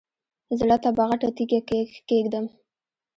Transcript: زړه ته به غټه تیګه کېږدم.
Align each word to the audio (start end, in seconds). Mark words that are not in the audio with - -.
زړه 0.59 0.77
ته 0.83 0.89
به 0.95 1.03
غټه 1.09 1.29
تیګه 1.37 1.59
کېږدم. 2.09 2.45